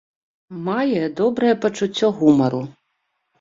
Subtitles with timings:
[0.67, 2.63] Мае добрае пачуцце гумару.